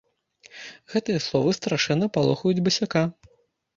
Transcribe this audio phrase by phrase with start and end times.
[0.93, 3.03] Гэтыя словы страшэнна палохаюць басяка.